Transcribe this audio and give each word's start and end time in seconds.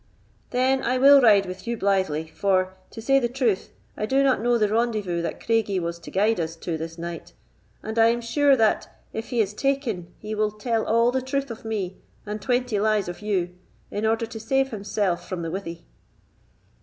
"Then 0.49 0.81
I 0.81 0.97
will 0.97 1.21
ride 1.21 1.45
with 1.45 1.67
you 1.67 1.77
blythely, 1.77 2.25
for, 2.25 2.73
to 2.89 3.03
say 3.03 3.19
the 3.19 3.29
truth, 3.29 3.69
I 3.95 4.07
do 4.07 4.23
not 4.23 4.41
know 4.41 4.57
the 4.57 4.67
rendezvous 4.67 5.21
that 5.21 5.45
Craigie 5.45 5.79
was 5.79 5.99
to 5.99 6.09
guide 6.09 6.39
us 6.39 6.55
to 6.55 6.75
this 6.75 6.97
night; 6.97 7.33
and 7.83 7.99
I 7.99 8.07
am 8.07 8.19
sure 8.19 8.55
that, 8.55 8.99
if 9.13 9.29
he 9.29 9.41
is 9.41 9.53
taken, 9.53 10.11
he 10.17 10.33
will 10.33 10.49
tell 10.49 10.87
all 10.87 11.11
the 11.11 11.21
truth 11.21 11.51
of 11.51 11.63
me, 11.63 11.97
and 12.25 12.41
twenty 12.41 12.79
lies 12.79 13.07
of 13.07 13.21
you, 13.21 13.51
in 13.91 14.03
order 14.07 14.25
to 14.25 14.39
save 14.39 14.71
himself 14.71 15.29
from 15.29 15.43
the 15.43 15.51
withie." 15.51 15.83